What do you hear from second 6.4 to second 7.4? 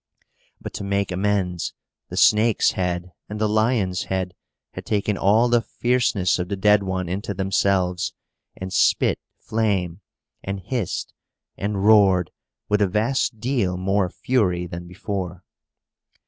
the dead one into